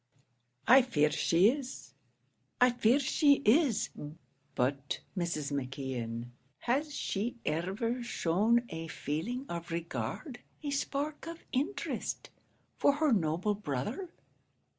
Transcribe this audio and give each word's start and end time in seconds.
"I 0.67 0.81
fear 0.81 1.11
she 1.11 1.51
is 1.51 1.93
I 2.59 2.71
fear 2.71 2.99
she 2.99 3.33
is; 3.45 3.91
but, 4.55 5.01
Mrs. 5.15 5.51
McKeon, 5.51 6.29
has 6.61 6.95
she 6.97 7.35
ever 7.45 8.01
shown 8.01 8.63
a 8.69 8.87
feeling 8.87 9.45
of 9.47 9.69
regard 9.69 10.39
a 10.63 10.71
spark 10.71 11.27
of 11.27 11.43
interest, 11.51 12.31
for 12.77 12.93
her 12.93 13.13
noble 13.13 13.53
brother? 13.53 14.09